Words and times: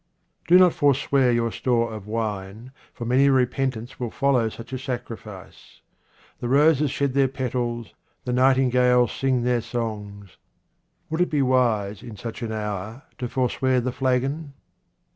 Do 0.47 0.57
not 0.57 0.73
forswear 0.73 1.31
your 1.31 1.51
store 1.51 1.93
of 1.93 2.07
wine, 2.07 2.71
for 2.91 3.05
many 3.05 3.27
a 3.27 3.31
repentance 3.31 3.99
will 3.99 4.09
follow 4.09 4.49
such 4.49 4.73
a 4.73 4.79
sacrifice. 4.79 5.81
The 6.39 6.49
roses 6.49 6.89
shed 6.89 7.13
their 7.13 7.27
petals, 7.27 7.93
the 8.25 8.33
nightingales 8.33 9.11
sing 9.11 9.43
their 9.43 9.61
songs: 9.61 10.37
would 11.11 11.21
it 11.21 11.29
be 11.29 11.43
wise 11.43 12.01
in 12.01 12.15
such 12.17 12.41
an 12.41 12.51
hour 12.51 13.03
to 13.19 13.27
forswear 13.29 13.79
the 13.79 13.91
flagon 13.91 14.53